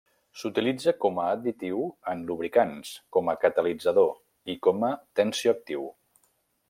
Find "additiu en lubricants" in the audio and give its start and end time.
1.33-2.95